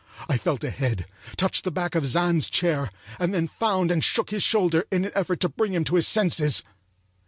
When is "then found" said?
3.35-3.91